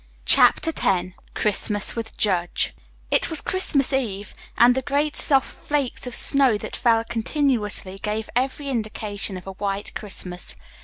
CHAPTER 0.25 0.71
X 0.75 1.09
CHRISTMAS 1.35 1.95
WITH 1.95 2.17
JUDGE 2.17 2.73
It 3.11 3.29
was 3.29 3.39
Christmas 3.39 3.93
Eve, 3.93 4.33
and 4.57 4.73
the 4.73 4.81
great 4.81 5.15
soft 5.15 5.51
flakes 5.67 6.07
of 6.07 6.15
snow 6.15 6.57
that 6.57 6.75
fell 6.75 7.03
continuously 7.03 7.99
gave 7.99 8.27
every 8.35 8.67
indication 8.69 9.37
of 9.37 9.45
a 9.45 9.51
white 9.51 9.93
Christmas. 9.93 10.55